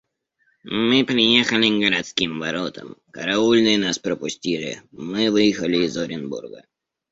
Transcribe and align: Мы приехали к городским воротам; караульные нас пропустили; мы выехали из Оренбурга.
Мы 0.63 1.05
приехали 1.05 1.69
к 1.69 1.79
городским 1.79 2.39
воротам; 2.39 2.95
караульные 3.11 3.77
нас 3.77 3.99
пропустили; 3.99 4.81
мы 4.91 5.29
выехали 5.29 5.85
из 5.85 5.95
Оренбурга. 5.95 6.65